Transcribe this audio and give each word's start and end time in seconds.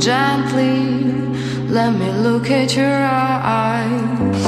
gently. 0.00 0.80
Let 1.68 1.94
me 1.94 2.10
look 2.10 2.50
at 2.50 2.74
your 2.74 2.86
eyes. 2.86 4.44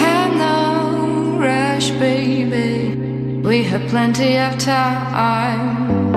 Have 0.00 0.34
no 0.36 1.38
rush, 1.38 1.90
baby. 1.90 2.94
We 3.42 3.64
have 3.64 3.88
plenty 3.88 4.38
of 4.38 4.56
time. 4.58 6.14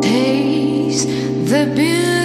Taste 0.00 1.08
the 1.50 1.72
beauty. 1.74 2.17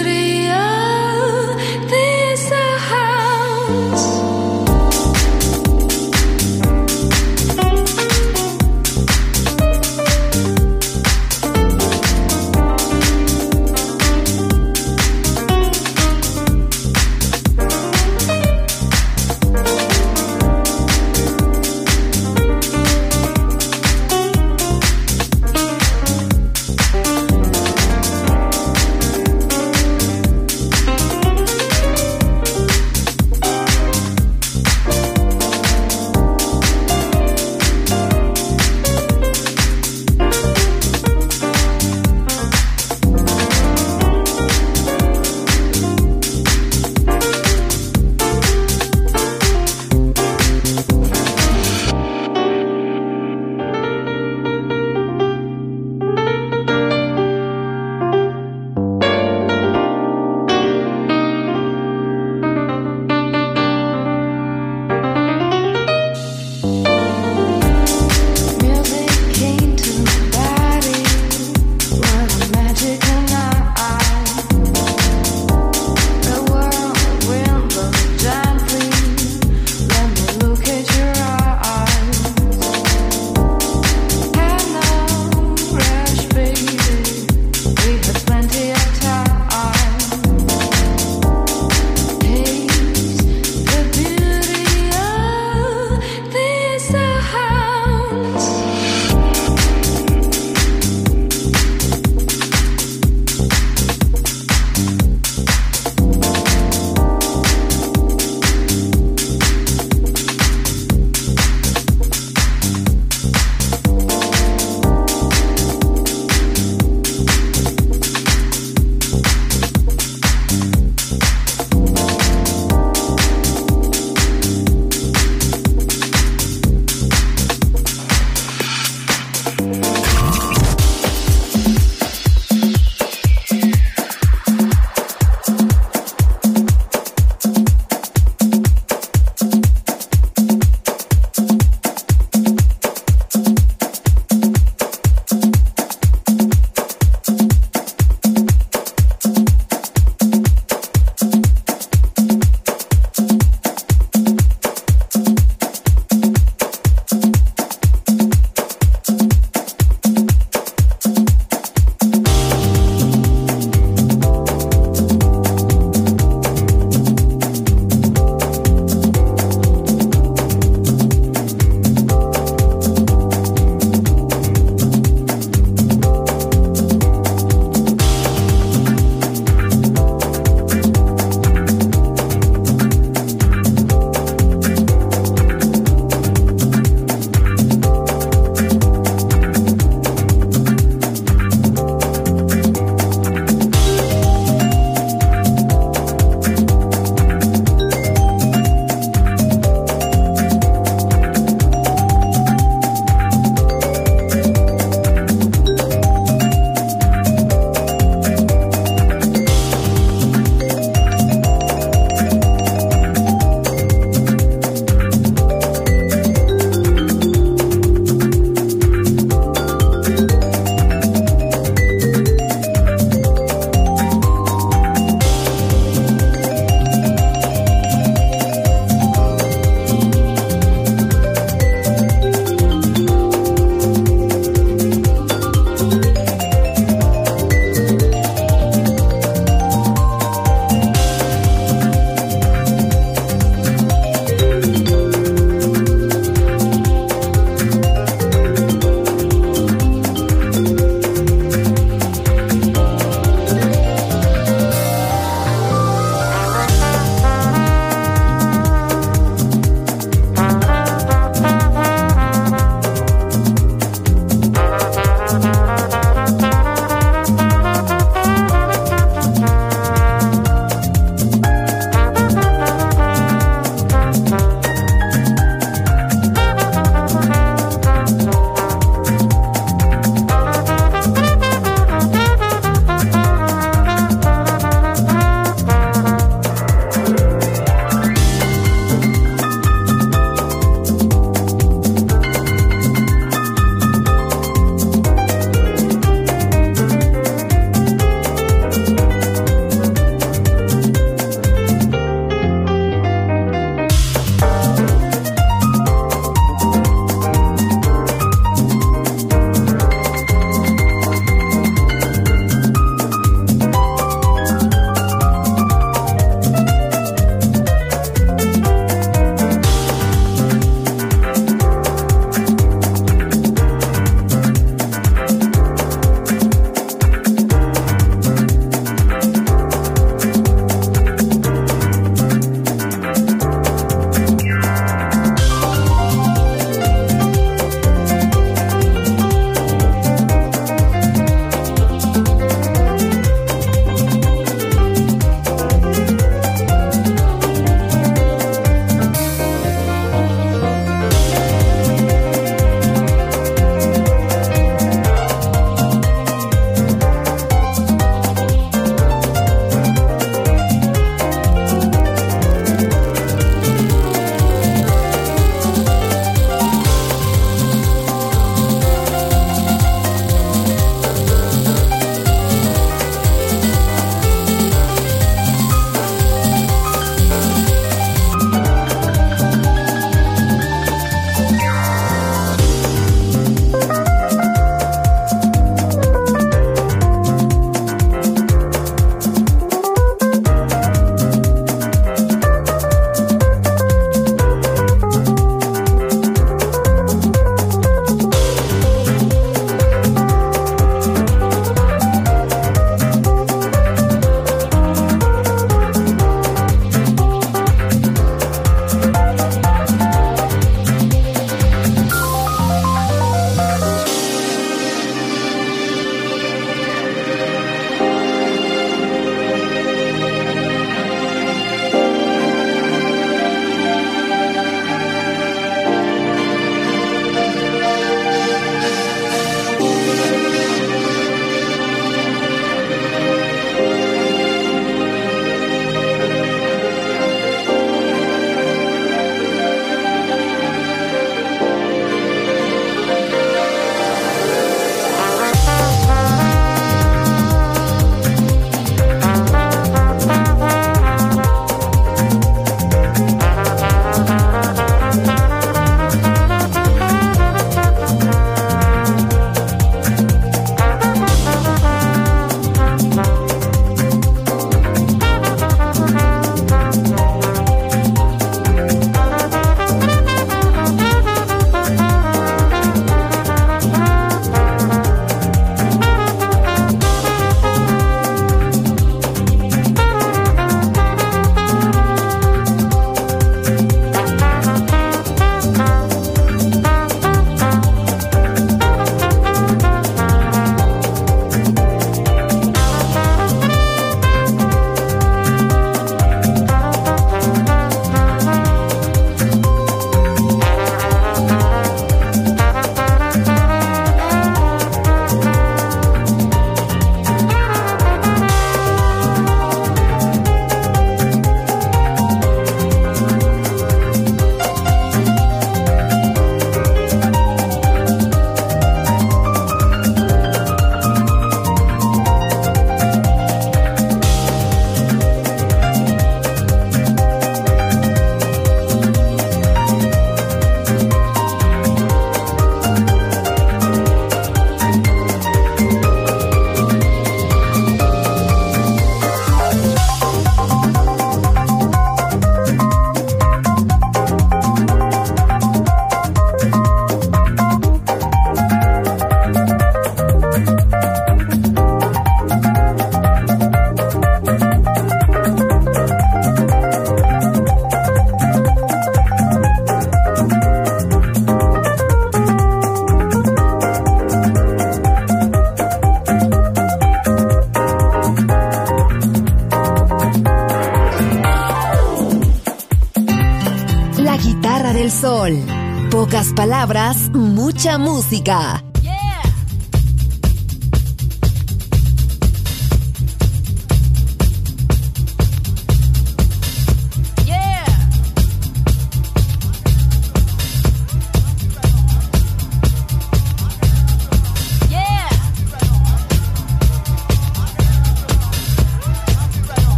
Palabras, 576.84 577.30
mucha 577.30 577.96
música. 577.96 578.83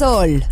Sol. 0.00 0.49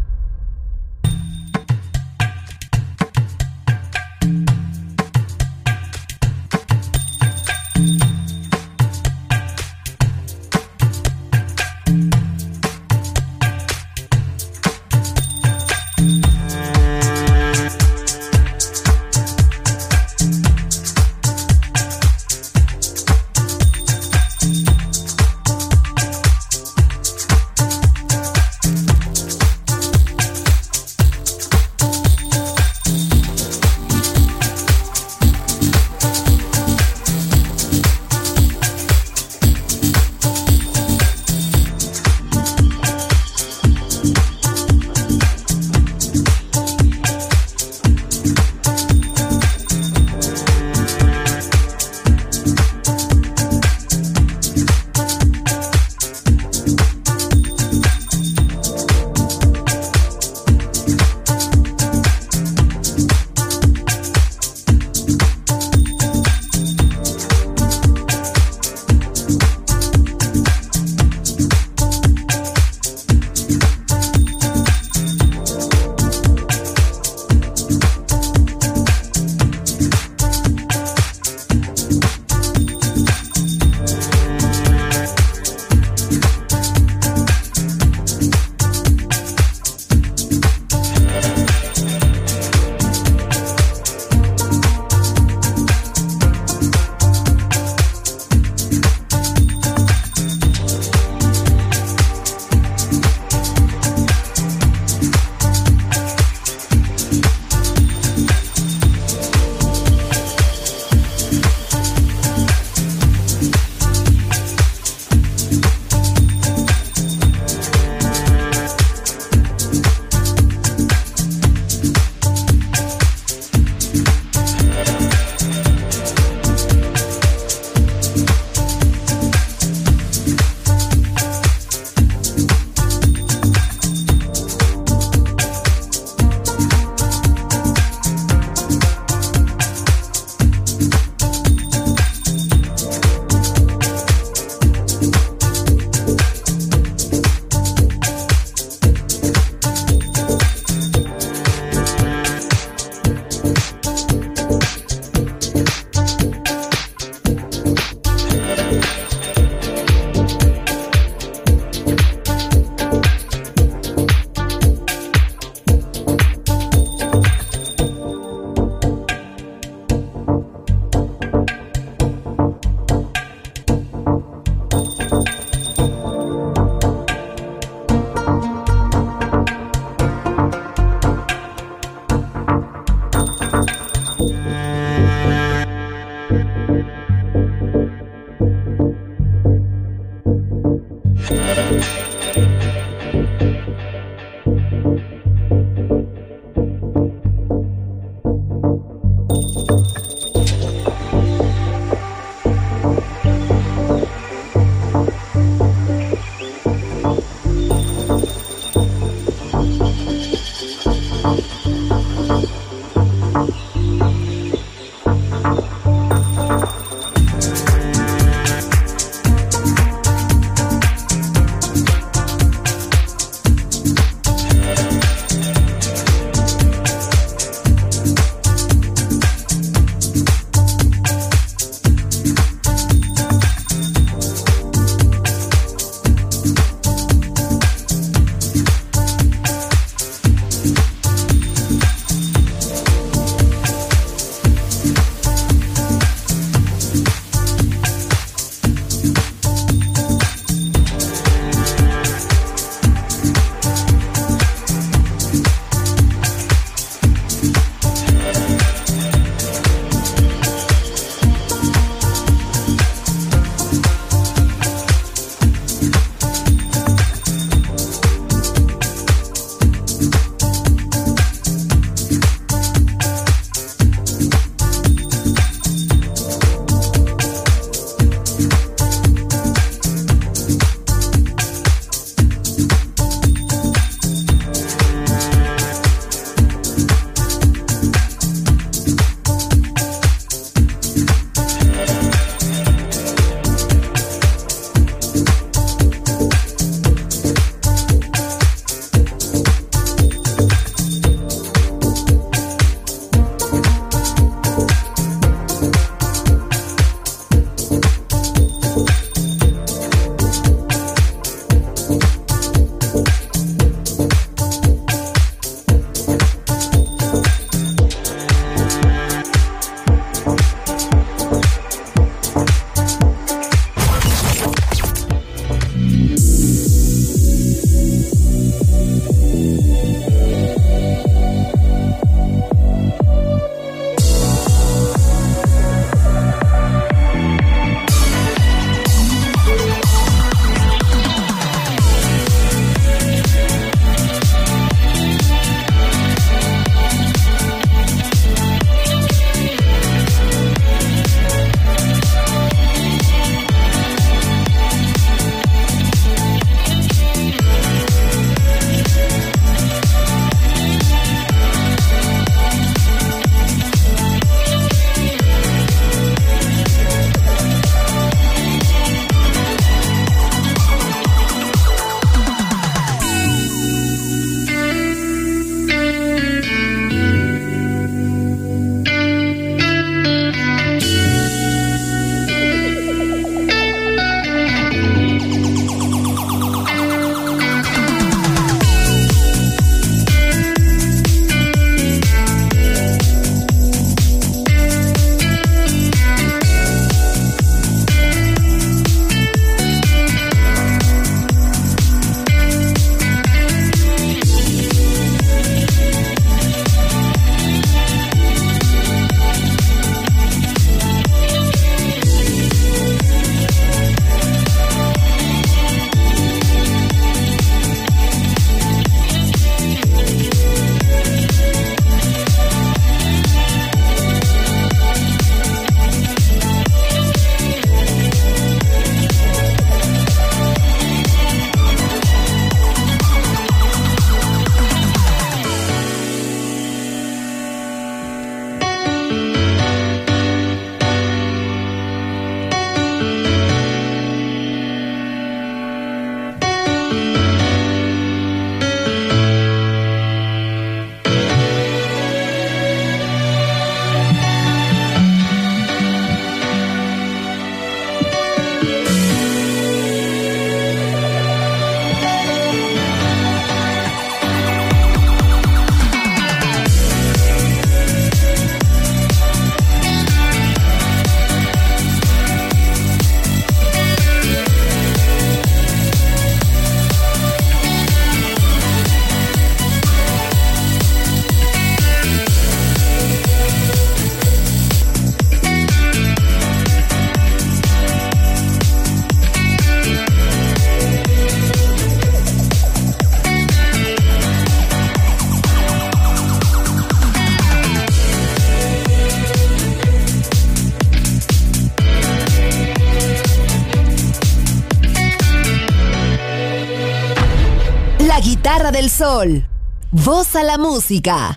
Del 508.79 508.91
sol. 508.91 509.45
Voz 509.91 510.37
a 510.37 510.45
la 510.45 510.57
música. 510.57 511.37